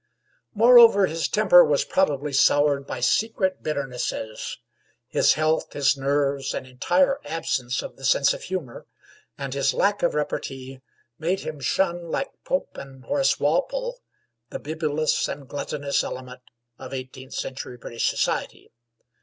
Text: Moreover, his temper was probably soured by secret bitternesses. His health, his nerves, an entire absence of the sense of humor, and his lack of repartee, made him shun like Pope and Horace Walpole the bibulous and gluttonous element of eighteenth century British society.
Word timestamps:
Moreover, 0.55 1.05
his 1.05 1.27
temper 1.27 1.63
was 1.63 1.85
probably 1.85 2.33
soured 2.33 2.87
by 2.87 3.01
secret 3.01 3.61
bitternesses. 3.61 4.57
His 5.07 5.33
health, 5.35 5.73
his 5.73 5.95
nerves, 5.95 6.55
an 6.55 6.65
entire 6.65 7.19
absence 7.23 7.83
of 7.83 7.97
the 7.97 8.03
sense 8.03 8.33
of 8.33 8.41
humor, 8.41 8.87
and 9.37 9.53
his 9.53 9.75
lack 9.75 10.01
of 10.01 10.15
repartee, 10.15 10.81
made 11.19 11.41
him 11.41 11.59
shun 11.59 12.09
like 12.09 12.31
Pope 12.43 12.77
and 12.79 13.05
Horace 13.05 13.39
Walpole 13.39 13.99
the 14.49 14.57
bibulous 14.57 15.27
and 15.27 15.47
gluttonous 15.47 16.03
element 16.03 16.41
of 16.79 16.95
eighteenth 16.95 17.35
century 17.35 17.77
British 17.77 18.09
society. 18.09 18.71